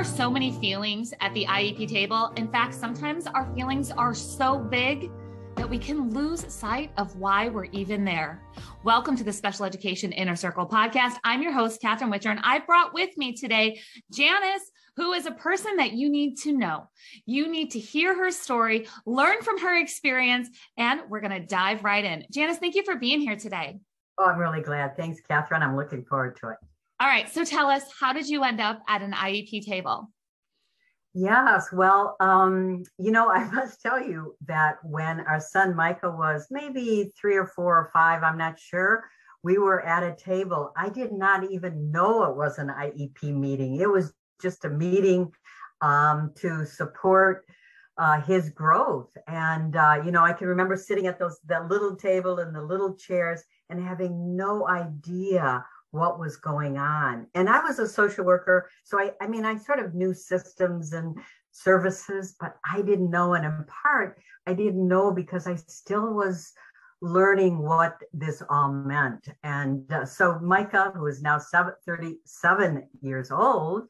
[0.00, 2.32] are so many feelings at the IEP table.
[2.36, 5.10] In fact, sometimes our feelings are so big
[5.56, 8.42] that we can lose sight of why we're even there.
[8.82, 11.16] Welcome to the Special Education Inner Circle podcast.
[11.22, 13.78] I'm your host, Catherine Whitcher, and I brought with me today
[14.10, 16.88] Janice, who is a person that you need to know.
[17.26, 20.48] You need to hear her story, learn from her experience,
[20.78, 22.24] and we're going to dive right in.
[22.32, 23.78] Janice, thank you for being here today.
[24.16, 24.96] Oh, I'm really glad.
[24.96, 25.62] Thanks, Catherine.
[25.62, 26.56] I'm looking forward to it.
[27.00, 27.32] All right.
[27.32, 30.10] So tell us, how did you end up at an IEP table?
[31.14, 31.68] Yes.
[31.72, 37.10] Well, um, you know, I must tell you that when our son Micah was maybe
[37.18, 39.04] three or four or five, I'm not sure,
[39.42, 40.72] we were at a table.
[40.76, 43.76] I did not even know it was an IEP meeting.
[43.76, 44.12] It was
[44.42, 45.32] just a meeting
[45.80, 47.46] um, to support
[47.96, 49.10] uh, his growth.
[49.26, 52.62] And uh, you know, I can remember sitting at those that little table and the
[52.62, 57.26] little chairs and having no idea what was going on.
[57.34, 60.92] And I was a social worker, so I, I mean, I sort of knew systems
[60.92, 61.16] and
[61.52, 63.34] services, but I didn't know.
[63.34, 66.52] And in part, I didn't know because I still was
[67.02, 69.28] learning what this all meant.
[69.42, 73.88] And uh, so Micah, who is now seven, 37 years old,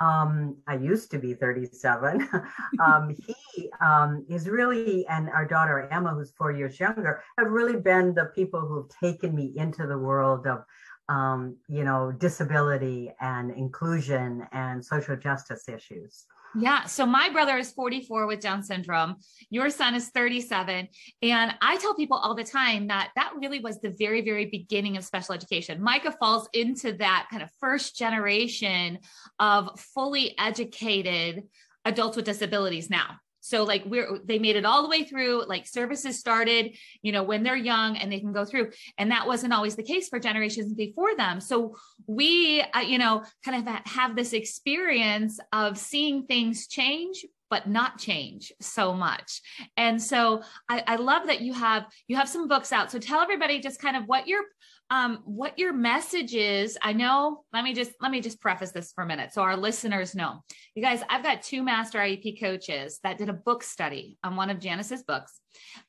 [0.00, 2.28] um, I used to be 37.
[2.84, 3.16] um,
[3.54, 8.14] he um, is really, and our daughter Emma, who's four years younger, have really been
[8.14, 10.64] the people who've taken me into the world of
[11.08, 16.24] um, you know, disability and inclusion and social justice issues.
[16.56, 16.84] Yeah.
[16.84, 19.16] So my brother is 44 with Down syndrome.
[19.50, 20.88] Your son is 37.
[21.22, 24.96] And I tell people all the time that that really was the very, very beginning
[24.96, 25.82] of special education.
[25.82, 29.00] Micah falls into that kind of first generation
[29.40, 31.42] of fully educated
[31.84, 33.16] adults with disabilities now.
[33.44, 37.22] So like we're they made it all the way through, like services started, you know,
[37.22, 38.70] when they're young and they can go through.
[38.96, 41.40] And that wasn't always the case for generations before them.
[41.40, 47.68] So we, uh, you know, kind of have this experience of seeing things change but
[47.68, 49.42] not change so much
[49.76, 53.20] and so I, I, love that you have you have some books out so tell
[53.20, 54.42] everybody just kind of what your
[54.90, 56.76] um, what your message is.
[56.82, 59.56] I know, let me just let me just preface this for a minute so our
[59.56, 60.42] listeners know.
[60.74, 64.50] You guys, I've got two master IEP coaches that did a book study on one
[64.50, 65.40] of Janice's books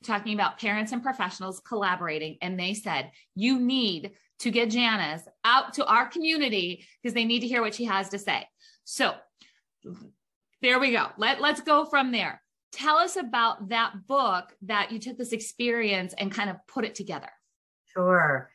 [0.04, 5.74] talking about parents and professionals collaborating and they said, "You need to get Janice out
[5.74, 8.48] to our community because they need to hear what she has to say."
[8.86, 9.14] So,
[10.62, 11.08] there we go.
[11.18, 12.42] Let let's go from there.
[12.72, 16.96] Tell us about that book that you took this experience and kind of put it
[16.96, 17.30] together.
[17.94, 18.50] Sure.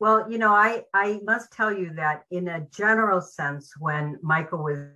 [0.00, 4.56] Well, you know, I, I must tell you that in a general sense, when Micah
[4.56, 4.88] was,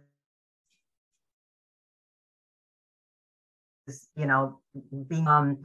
[4.16, 4.60] you know,
[5.06, 5.64] being, um,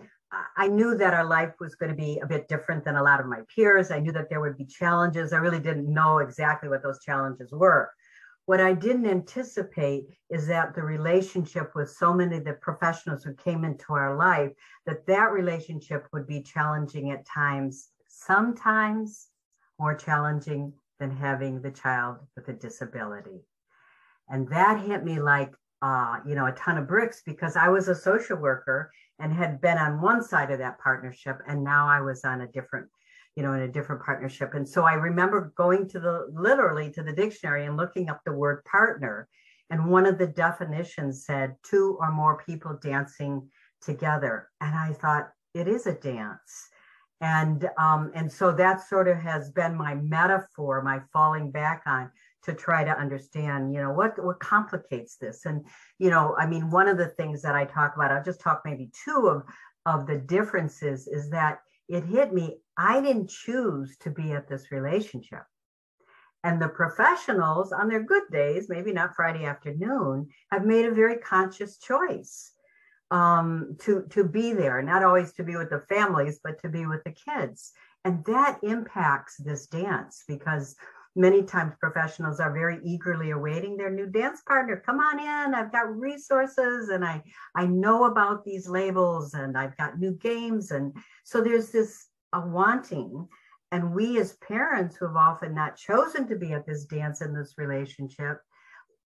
[0.56, 3.20] I knew that our life was going to be a bit different than a lot
[3.20, 3.92] of my peers.
[3.92, 5.34] I knew that there would be challenges.
[5.34, 7.92] I really didn't know exactly what those challenges were.
[8.46, 13.34] What I didn't anticipate is that the relationship with so many of the professionals who
[13.36, 14.52] came into our life,
[14.86, 19.28] that that relationship would be challenging at times sometimes
[19.80, 23.42] more challenging than having the child with a disability.
[24.30, 27.88] And that hit me like, uh, you know, a ton of bricks because I was
[27.88, 31.40] a social worker and had been on one side of that partnership.
[31.48, 32.88] And now I was on a different,
[33.36, 34.54] you know, in a different partnership.
[34.54, 38.32] And so I remember going to the literally to the dictionary and looking up the
[38.32, 39.28] word partner.
[39.70, 43.50] And one of the definitions said two or more people dancing
[43.82, 44.50] together.
[44.62, 46.70] And I thought, it is a dance
[47.24, 52.12] and um, and so that sort of has been my metaphor my falling back on
[52.44, 55.46] to try to understand you know what what complicates this.
[55.46, 55.66] And
[56.00, 58.62] you know i mean one of the things that i talk about i'll just talk
[58.66, 59.44] maybe two of
[59.86, 64.72] of the differences is that it hit me i didn't choose to be at this
[64.72, 65.44] relationship.
[66.46, 71.18] And the professionals on their good days maybe not friday afternoon have made a very
[71.20, 72.52] conscious choice
[73.14, 76.88] um, to to be there, not always to be with the families, but to be
[76.88, 77.72] with the kids,
[78.04, 80.76] and that impacts this dance because
[81.16, 84.82] many times professionals are very eagerly awaiting their new dance partner.
[84.84, 87.22] Come on in i've got resources and i
[87.56, 90.72] i know about these labels and i've got new games.
[90.72, 90.92] And
[91.24, 93.28] so there's this a wanting.
[93.72, 97.34] And we as parents who have often not chosen to be at this dance in
[97.34, 98.40] this relationship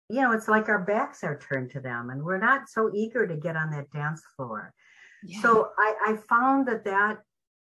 [0.10, 3.28] you know, it's like our backs are turned to them and we're not so eager
[3.28, 4.74] to get on that dance floor.
[5.24, 5.42] Yeah.
[5.42, 7.18] So I, I found that that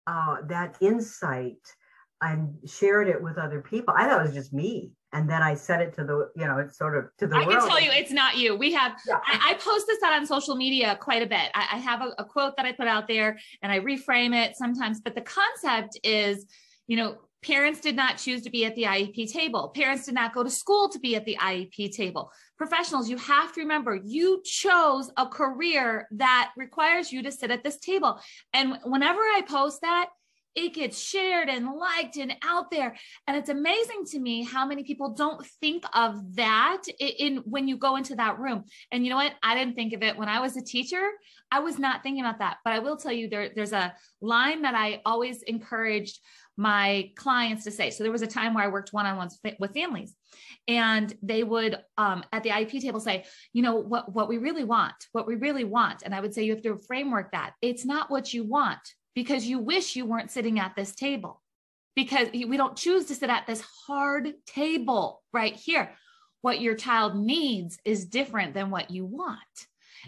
[0.07, 1.59] uh, that insight
[2.21, 3.93] and shared it with other people.
[3.95, 4.91] I thought it was just me.
[5.11, 7.45] And then I said it to the, you know, it's sort of to the I
[7.45, 7.59] world.
[7.59, 8.55] can tell you it's not you.
[8.55, 9.19] We have, yeah.
[9.25, 11.51] I, I, post this out on social media quite a bit.
[11.53, 14.55] I, I have a, a quote that I put out there and I reframe it
[14.55, 16.47] sometimes, but the concept is,
[16.87, 19.69] you know, Parents did not choose to be at the IEP table.
[19.75, 22.31] Parents did not go to school to be at the IEP table.
[22.57, 27.63] Professionals, you have to remember you chose a career that requires you to sit at
[27.63, 28.19] this table.
[28.53, 30.07] And whenever I post that,
[30.55, 32.95] it gets shared and liked and out there
[33.27, 37.67] and it's amazing to me how many people don't think of that in, in, when
[37.67, 40.29] you go into that room and you know what i didn't think of it when
[40.29, 41.09] i was a teacher
[41.51, 44.61] i was not thinking about that but i will tell you there, there's a line
[44.61, 46.19] that i always encouraged
[46.57, 49.39] my clients to say so there was a time where i worked one on ones
[49.59, 50.15] with families
[50.67, 54.63] and they would um, at the IEP table say, you know, what what we really
[54.63, 57.53] want, what we really want, and I would say you have to framework that.
[57.61, 58.79] It's not what you want
[59.15, 61.41] because you wish you weren't sitting at this table
[61.95, 65.91] because we don't choose to sit at this hard table right here.
[66.41, 69.39] What your child needs is different than what you want.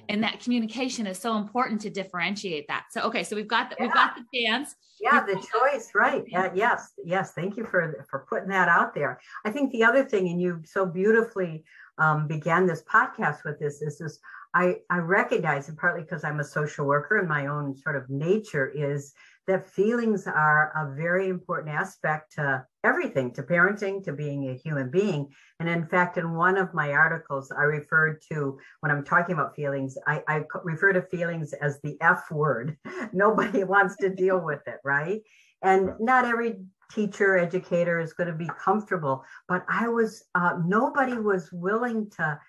[0.09, 2.85] And that communication is so important to differentiate that.
[2.91, 3.85] So, okay, so we've got the, yeah.
[3.85, 4.75] we've got the dance.
[4.99, 6.23] Yeah, the choice, right?
[6.33, 7.33] Uh, yes, yes.
[7.33, 9.19] Thank you for for putting that out there.
[9.43, 11.65] I think the other thing, and you so beautifully
[11.97, 14.19] um, began this podcast with this, is this
[14.55, 18.09] I, I recognize, and partly because I'm a social worker and my own sort of
[18.09, 19.13] nature is
[19.47, 24.89] that feelings are a very important aspect to everything, to parenting, to being a human
[24.89, 25.27] being.
[25.59, 29.55] And in fact, in one of my articles, I referred to when I'm talking about
[29.55, 32.77] feelings, I, I refer to feelings as the F word.
[33.13, 35.21] Nobody wants to deal with it, right?
[35.61, 36.57] And not every
[36.91, 42.39] teacher, educator is going to be comfortable, but I was, uh, nobody was willing to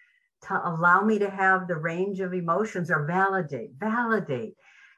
[0.43, 4.55] to allow me to have the range of emotions or validate, validate.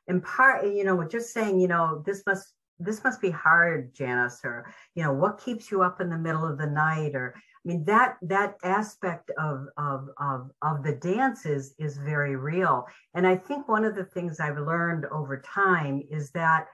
[0.08, 4.40] In part, you know, just saying, you know, this must this must be hard, Janice,
[4.44, 7.68] or you know, what keeps you up in the middle of the night, or I
[7.68, 12.86] mean that that aspect of of of of the dance is is very real.
[13.14, 16.66] And I think one of the things I've learned over time is that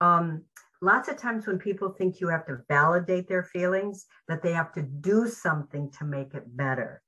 [0.00, 0.44] um,
[0.80, 4.72] lots of times when people think you have to validate their feelings, that they have
[4.74, 7.02] to do something to make it better.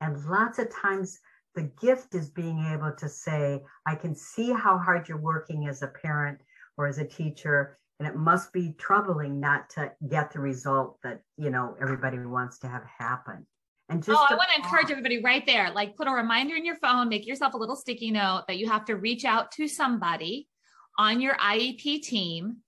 [0.00, 1.18] And lots of times,
[1.54, 5.82] the gift is being able to say, I can see how hard you're working as
[5.82, 6.38] a parent
[6.76, 7.78] or as a teacher.
[7.98, 12.58] And it must be troubling not to get the result that, you know, everybody wants
[12.60, 13.46] to have happen.
[13.88, 15.70] And just oh, I want to encourage everybody right there.
[15.72, 18.68] Like put a reminder in your phone, make yourself a little sticky note that you
[18.68, 20.48] have to reach out to somebody
[20.96, 22.58] on your IEP team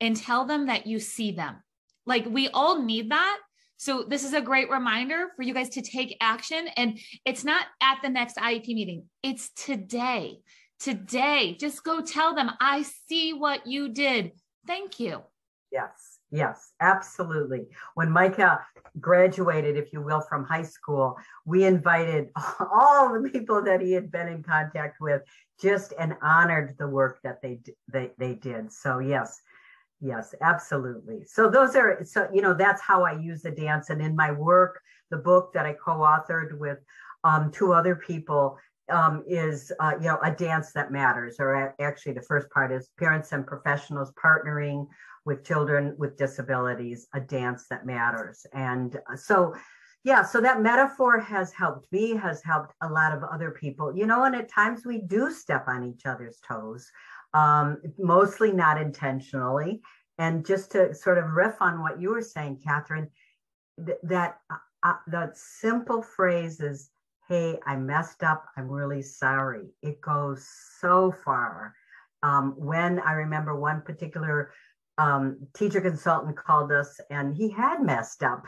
[0.00, 1.62] and tell them that you see them.
[2.04, 3.38] Like we all need that
[3.76, 6.68] so this is a great reminder for you guys to take action.
[6.76, 10.38] And it's not at the next IEP meeting, it's today.
[10.78, 14.32] Today, just go tell them, I see what you did.
[14.66, 15.22] Thank you.
[15.72, 17.66] Yes, yes, absolutely.
[17.94, 18.60] When Micah
[19.00, 22.28] graduated, if you will, from high school, we invited
[22.60, 25.22] all the people that he had been in contact with
[25.60, 28.70] just and honored the work that they they, they did.
[28.72, 29.40] So yes,
[30.00, 31.24] Yes, absolutely.
[31.26, 34.30] So those are so you know that's how I use the dance, and in my
[34.30, 36.78] work, the book that I co-authored with
[37.24, 38.58] um, two other people
[38.90, 41.36] um, is uh, you know a dance that matters.
[41.38, 44.86] Or actually, the first part is parents and professionals partnering
[45.24, 48.46] with children with disabilities, a dance that matters.
[48.52, 49.54] And uh, so,
[50.04, 53.96] yeah, so that metaphor has helped me, has helped a lot of other people.
[53.96, 56.88] You know, and at times we do step on each other's toes
[57.36, 59.82] um, mostly not intentionally.
[60.18, 63.10] And just to sort of riff on what you were saying, Catherine,
[63.84, 66.90] th- that uh, uh, that simple phrase is,
[67.28, 68.46] "Hey, I messed up.
[68.56, 70.48] I'm really sorry." It goes
[70.80, 71.74] so far.
[72.22, 74.50] Um, when I remember one particular
[74.96, 78.44] um, teacher consultant called us, and he had messed up,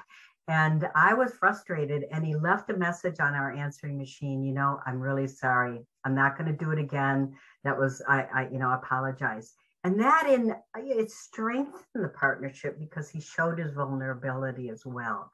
[0.49, 2.05] and I was frustrated.
[2.11, 4.43] And he left a message on our answering machine.
[4.43, 5.81] You know, I'm really sorry.
[6.09, 7.35] I'm not going to do it again
[7.65, 9.53] that was I, I you know apologize
[9.85, 15.31] and that in it strengthened the partnership because he showed his vulnerability as well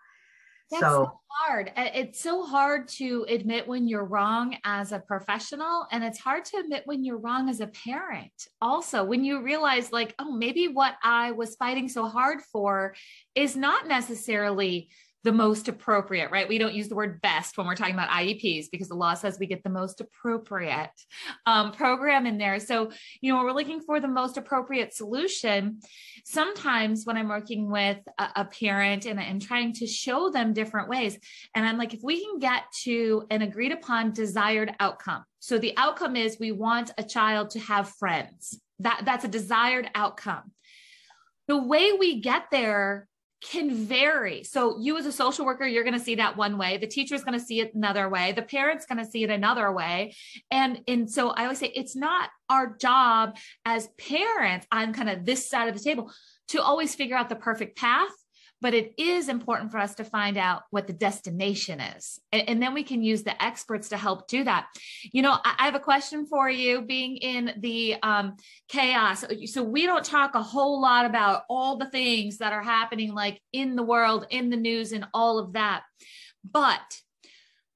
[0.70, 1.70] that's so, so, hard.
[1.76, 6.56] It's so hard to admit when you're wrong as a professional, and it's hard to
[6.56, 8.32] admit when you're wrong as a parent.
[8.62, 12.94] Also, when you realize, like, oh, maybe what I was fighting so hard for
[13.34, 14.88] is not necessarily
[15.24, 16.46] the most appropriate, right?
[16.46, 19.38] We don't use the word best when we're talking about IEPs because the law says
[19.40, 20.92] we get the most appropriate
[21.46, 22.60] um, program in there.
[22.60, 22.90] So,
[23.22, 25.80] you know, we're looking for the most appropriate solution.
[26.26, 30.90] Sometimes when I'm working with a, a parent and, and trying to show them different
[30.90, 31.18] ways,
[31.54, 35.24] and I'm like, if we can get to an agreed upon desired outcome.
[35.40, 38.60] So the outcome is we want a child to have friends.
[38.80, 40.52] That that's a desired outcome.
[41.48, 43.08] The way we get there
[43.50, 44.42] can vary.
[44.44, 46.78] So you as a social worker, you're going to see that one way.
[46.78, 48.32] The teacher is going to see it another way.
[48.32, 50.14] The parent's going to see it another way.
[50.50, 55.24] And, and so I always say it's not our job as parents on kind of
[55.24, 56.10] this side of the table
[56.48, 58.10] to always figure out the perfect path
[58.64, 62.18] but it is important for us to find out what the destination is.
[62.32, 64.68] And, and, then we can use the experts to help do that.
[65.12, 68.36] You know, I, I have a question for you being in the um,
[68.68, 69.22] chaos.
[69.52, 73.38] So we don't talk a whole lot about all the things that are happening, like
[73.52, 75.82] in the world, in the news, and all of that.
[76.50, 77.02] But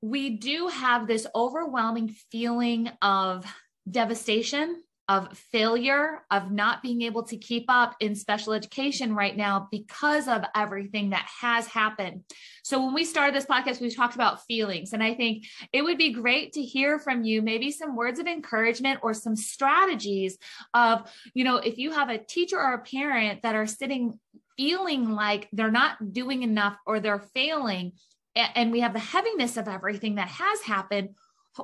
[0.00, 3.44] we do have this overwhelming feeling of
[3.90, 9.66] devastation of failure, of not being able to keep up in special education right now
[9.70, 12.22] because of everything that has happened.
[12.62, 14.92] So, when we started this podcast, we talked about feelings.
[14.92, 18.26] And I think it would be great to hear from you maybe some words of
[18.26, 20.36] encouragement or some strategies
[20.74, 24.18] of, you know, if you have a teacher or a parent that are sitting
[24.58, 27.92] feeling like they're not doing enough or they're failing,
[28.34, 31.10] and we have the heaviness of everything that has happened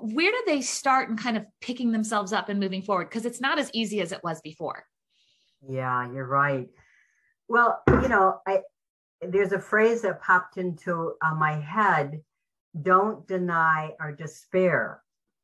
[0.00, 3.08] where do they start and kind of picking themselves up and moving forward?
[3.08, 4.84] Because it's not as easy as it was before.
[5.66, 6.68] Yeah, you're right.
[7.48, 8.60] Well, you know, I
[9.20, 12.20] there's a phrase that popped into uh, my head
[12.82, 15.00] don't deny our despair.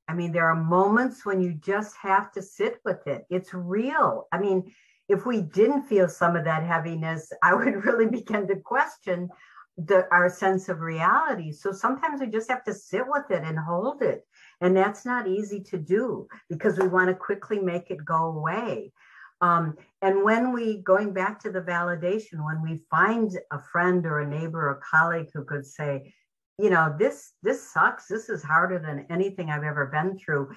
[0.09, 3.25] I mean, there are moments when you just have to sit with it.
[3.31, 4.27] It's real.
[4.33, 4.73] I mean,
[5.09, 9.29] if we didn't feel some of that heaviness, I would really begin to question
[9.77, 11.53] the, our sense of reality.
[11.53, 14.27] So sometimes we just have to sit with it and hold it.
[14.61, 18.93] And that's not easy to do because we want to quickly make it go away.
[19.41, 24.21] Um, and when we, going back to the validation, when we find a friend or
[24.21, 26.13] a neighbor or colleague who could say,
[26.59, 28.07] you know, this this sucks.
[28.07, 30.51] This is harder than anything I've ever been through.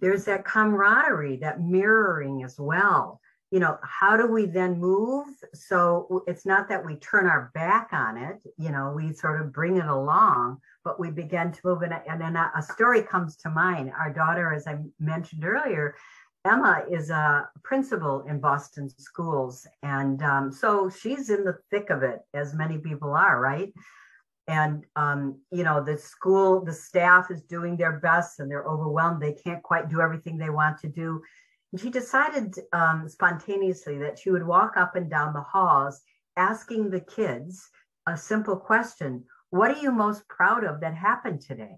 [0.00, 5.26] There's that camaraderie, that mirroring as well you know, how do we then move?
[5.54, 9.52] So it's not that we turn our back on it, you know, we sort of
[9.52, 11.82] bring it along, but we began to move.
[11.82, 13.92] And, and then a, a story comes to mind.
[13.98, 15.94] Our daughter, as I mentioned earlier,
[16.44, 19.66] Emma is a principal in Boston schools.
[19.82, 23.72] And um, so she's in the thick of it, as many people are, right?
[24.48, 29.22] And, um, you know, the school, the staff is doing their best and they're overwhelmed.
[29.22, 31.22] They can't quite do everything they want to do
[31.72, 36.00] And she decided um, spontaneously that she would walk up and down the halls
[36.36, 37.68] asking the kids
[38.06, 41.76] a simple question What are you most proud of that happened today?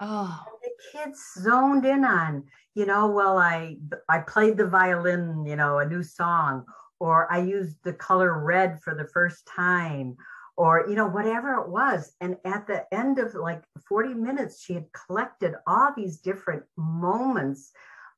[0.00, 0.44] Oh.
[0.46, 3.76] And the kids zoned in on, you know, well, I
[4.08, 6.64] I played the violin, you know, a new song,
[6.98, 10.16] or I used the color red for the first time,
[10.56, 14.74] or you know whatever it was and at the end of like 40 minutes she
[14.74, 17.72] had collected all these different moments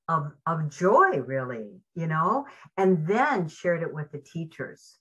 [0.09, 4.99] of, of joy, really, you know, and then shared it with the teachers.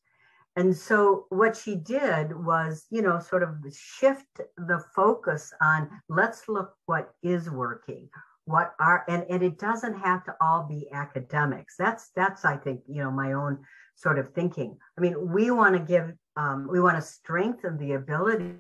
[0.55, 6.47] And so what she did was, you know, sort of shift the focus on let's
[6.47, 8.09] look what is working,
[8.45, 11.75] what are and, and it doesn't have to all be academics.
[11.77, 13.59] That's that's I think, you know, my own
[13.95, 14.77] sort of thinking.
[14.97, 18.53] I mean, we want to give um, we want to strengthen the ability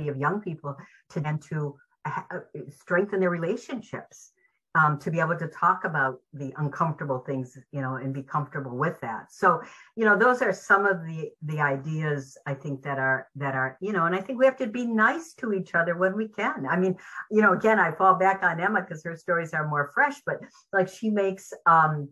[0.00, 0.76] of young people
[1.10, 2.20] to then to uh,
[2.68, 4.32] strengthen their relationships
[4.74, 8.76] um, to be able to talk about the uncomfortable things you know and be comfortable
[8.76, 9.32] with that.
[9.32, 9.62] So
[9.96, 13.76] you know those are some of the the ideas i think that are that are
[13.80, 16.28] you know and i think we have to be nice to each other when we
[16.28, 16.66] can.
[16.68, 16.96] I mean
[17.30, 20.40] you know again i fall back on emma because her stories are more fresh but
[20.72, 22.08] like she makes um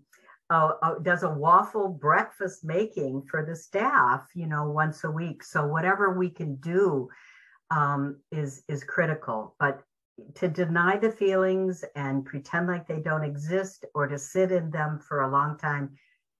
[0.50, 5.42] uh, uh, does a waffle breakfast making for the staff you know once a week.
[5.42, 7.08] So whatever we can do
[7.70, 9.56] um, is is critical.
[9.58, 9.82] But
[10.34, 14.98] to deny the feelings and pretend like they don't exist or to sit in them
[14.98, 15.90] for a long time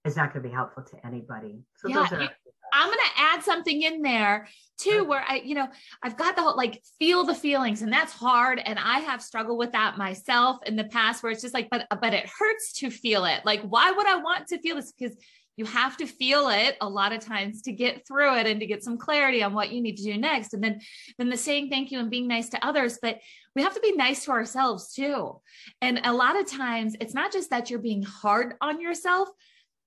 [0.05, 1.63] is not going to be helpful to anybody.
[1.77, 2.31] So yeah, are-
[2.75, 4.49] I'm going to add something in there
[4.79, 5.69] too, where I, you know,
[6.03, 8.61] I've got the whole like feel the feelings, and that's hard.
[8.65, 11.87] And I have struggled with that myself in the past, where it's just like, but
[12.01, 13.45] but it hurts to feel it.
[13.45, 14.93] Like, why would I want to feel this?
[14.93, 15.17] Because
[15.57, 18.67] you have to feel it a lot of times to get through it and to
[18.67, 20.55] get some clarity on what you need to do next.
[20.55, 20.81] And then
[21.19, 23.19] then the saying thank you and being nice to others but
[23.55, 25.41] we have to be nice to ourselves too.
[25.81, 29.29] And a lot of times it's not just that you're being hard on yourself.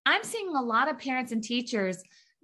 [0.05, 2.01] I'm seeing a lot of parents and teachers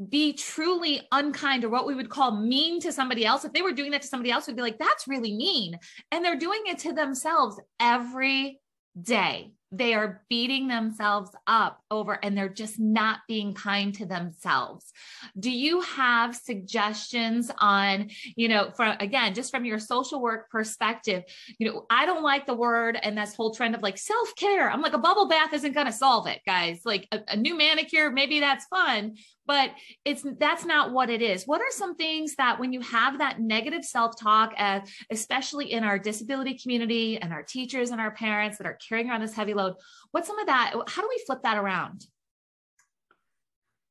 [0.09, 3.45] be truly unkind or what we would call mean to somebody else.
[3.45, 5.77] If they were doing that to somebody else would be like that's really mean.
[6.11, 8.59] And they're doing it to themselves every
[8.99, 14.91] day they are beating themselves up over and they're just not being kind to themselves.
[15.39, 21.23] Do you have suggestions on you know from again just from your social work perspective
[21.57, 24.69] you know i don't like the word and this whole trend of like self-care.
[24.69, 26.81] I'm like a bubble bath isn't going to solve it guys.
[26.85, 29.71] Like a, a new manicure maybe that's fun but
[30.05, 33.39] it's that's not what it is what are some things that when you have that
[33.39, 38.67] negative self-talk as especially in our disability community and our teachers and our parents that
[38.67, 39.75] are carrying around this heavy load.
[40.11, 40.73] What's some of that?
[40.87, 42.05] How do we flip that around?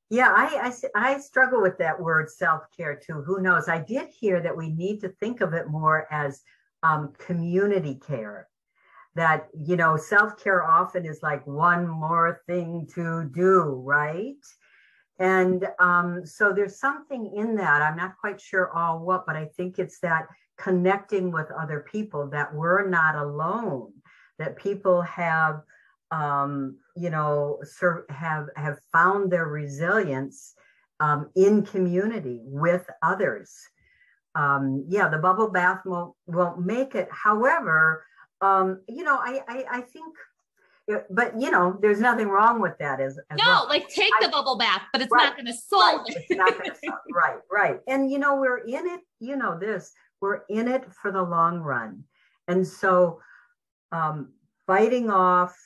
[0.08, 3.22] Yeah, I, I, I struggle with that word self care too.
[3.22, 3.68] Who knows?
[3.68, 6.42] I did hear that we need to think of it more as
[6.82, 8.48] um, community care.
[9.16, 14.36] That, you know, self care often is like one more thing to do, right?
[15.20, 17.82] And um, so there's something in that.
[17.82, 20.26] I'm not quite sure all what, but I think it's that
[20.58, 23.92] connecting with other people that we're not alone,
[24.38, 25.60] that people have,
[26.10, 27.60] um, you know,
[28.08, 30.54] have have found their resilience
[31.00, 33.54] um, in community with others.
[34.34, 37.08] Um, yeah, the bubble bath won't won't make it.
[37.10, 38.06] However,
[38.40, 40.16] um, you know, I, I I think
[41.10, 43.00] but you know, there's nothing wrong with that.
[43.00, 43.66] As, as no, well.
[43.68, 46.24] like take I, the bubble bath, but it's right, not going to solve right, it.
[46.28, 46.98] It's not going to solve.
[47.12, 47.80] Right, right.
[47.86, 49.00] And you know, we're in it.
[49.20, 49.92] You know this.
[50.20, 52.04] We're in it for the long run,
[52.48, 53.20] and so
[53.92, 54.32] um,
[54.66, 55.56] biting off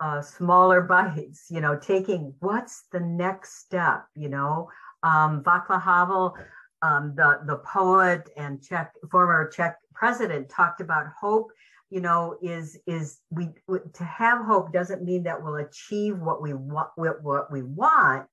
[0.00, 1.46] uh, smaller bites.
[1.50, 4.06] You know, taking what's the next step.
[4.14, 4.70] You know,
[5.02, 6.36] um, Václav Havel,
[6.82, 11.50] um, the the poet and Czech former Czech president, talked about hope
[11.90, 13.48] you know is is we
[13.94, 18.28] to have hope doesn't mean that we'll achieve what we want what we want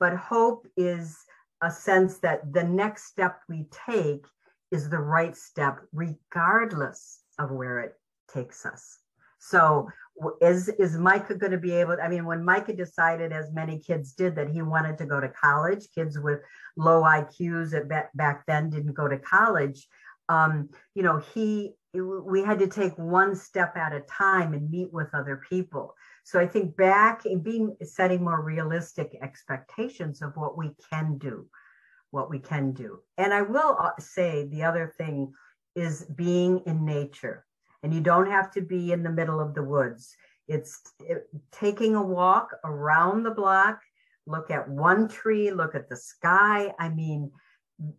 [0.00, 1.16] but hope is
[1.62, 4.24] a sense that the next step we take
[4.70, 7.94] is the right step regardless of where it
[8.32, 8.98] takes us.
[9.38, 9.88] So
[10.40, 14.12] is is micah going to be able i mean when micah decided as many kids
[14.12, 16.40] did that he wanted to go to college kids with
[16.76, 19.86] low iqs at back then didn't go to college
[20.28, 24.92] um, you know he we had to take one step at a time and meet
[24.92, 25.94] with other people.
[26.24, 31.46] So I think back in being setting more realistic expectations of what we can do,
[32.12, 33.00] what we can do.
[33.18, 35.32] And I will uh, say the other thing
[35.74, 37.44] is being in nature.
[37.82, 40.14] And you don't have to be in the middle of the woods.
[40.46, 43.80] It's it, taking a walk around the block,
[44.26, 46.72] look at one tree, look at the sky.
[46.78, 47.32] I mean,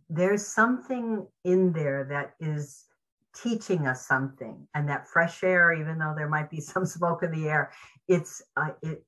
[0.10, 2.86] there's something in there that is
[3.36, 7.32] teaching us something and that fresh air even though there might be some smoke in
[7.32, 7.72] the air
[8.08, 9.04] it's uh, it,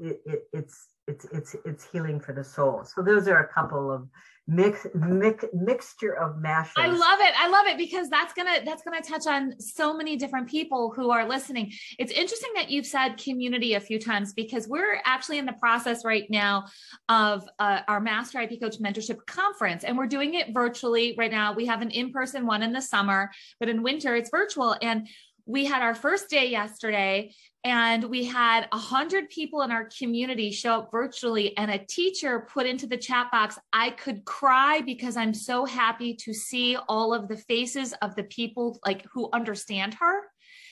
[0.00, 2.84] it, it it's it's it's it's healing for the soul.
[2.84, 4.08] So those are a couple of
[4.48, 6.74] mix, mix mixture of mashes.
[6.76, 7.34] I love it.
[7.38, 11.10] I love it because that's gonna that's gonna touch on so many different people who
[11.10, 11.72] are listening.
[11.98, 16.04] It's interesting that you've said community a few times because we're actually in the process
[16.04, 16.66] right now
[17.08, 21.52] of uh, our master IEP coach mentorship conference and we're doing it virtually right now.
[21.52, 24.76] We have an in-person one in the summer but in winter it's virtual.
[24.82, 25.08] And
[25.46, 27.32] we had our first day yesterday
[27.64, 32.46] and we had a hundred people in our community show up virtually and a teacher
[32.52, 37.14] put into the chat box i could cry because i'm so happy to see all
[37.14, 40.20] of the faces of the people like who understand her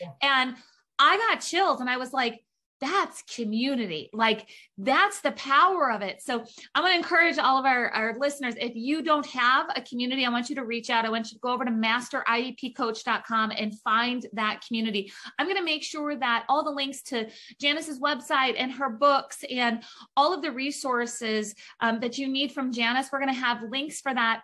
[0.01, 0.09] yeah.
[0.23, 0.57] and
[0.99, 2.41] i got chills and i was like
[2.85, 4.11] that's community.
[4.13, 6.21] Like that's the power of it.
[6.21, 6.45] So
[6.75, 10.27] I'm going to encourage all of our, our listeners, if you don't have a community,
[10.27, 11.07] I want you to reach out.
[11.07, 15.11] I want you to go over to masteriepcoach.com and find that community.
[15.39, 19.45] I'm going to make sure that all the links to Janice's website and her books
[19.51, 19.83] and
[20.15, 24.03] all of the resources um, that you need from Janice, we're going to have links
[24.03, 24.43] for that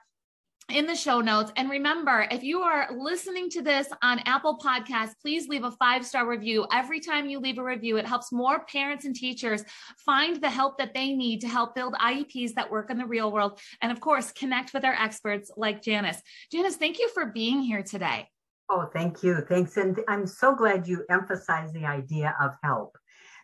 [0.70, 1.52] in the show notes.
[1.56, 6.04] And remember, if you are listening to this on Apple Podcasts, please leave a five
[6.06, 6.66] star review.
[6.72, 9.64] Every time you leave a review, it helps more parents and teachers
[9.98, 13.32] find the help that they need to help build IEPs that work in the real
[13.32, 13.60] world.
[13.82, 16.20] And of course, connect with our experts like Janice.
[16.50, 18.28] Janice, thank you for being here today.
[18.68, 19.40] Oh, thank you.
[19.48, 19.76] Thanks.
[19.76, 22.96] And I'm so glad you emphasize the idea of help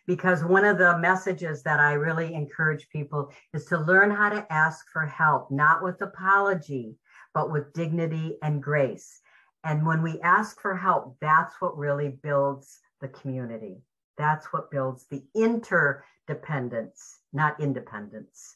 [0.07, 4.51] because one of the messages that I really encourage people is to learn how to
[4.51, 6.95] ask for help, not with apology,
[7.37, 9.21] but with dignity and grace.
[9.63, 13.83] And when we ask for help, that's what really builds the community.
[14.17, 18.55] That's what builds the interdependence, not independence.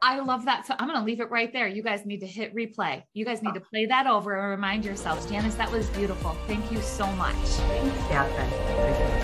[0.00, 0.68] I love that.
[0.68, 1.66] So I'm going to leave it right there.
[1.66, 3.02] You guys need to hit replay.
[3.12, 5.26] You guys need to play that over and remind yourselves.
[5.26, 6.36] Janice, that was beautiful.
[6.46, 7.34] Thank you so much.
[7.34, 9.15] Thanks, Catherine.